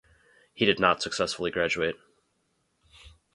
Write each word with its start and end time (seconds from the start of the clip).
He 0.55 0.65
did 0.65 0.79
not 0.79 1.03
successfully 1.03 1.51
graduate. 1.51 1.95